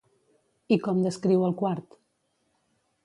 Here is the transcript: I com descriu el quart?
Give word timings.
I 0.75 0.77
com 0.87 1.03
descriu 1.07 1.45
el 1.49 1.53
quart? 1.63 2.01